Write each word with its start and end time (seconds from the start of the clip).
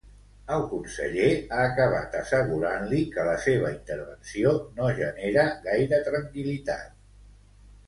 El 0.53 0.61
conseller 0.69 1.27
ha 1.33 1.59
acabat 1.65 2.17
assegurant-li 2.21 3.03
que 3.17 3.27
la 3.29 3.37
seva 3.45 3.71
intervenció 3.75 4.55
no 4.81 4.91
genera 5.03 5.47
gaire 5.69 6.03
tranquil·litat. 6.11 7.01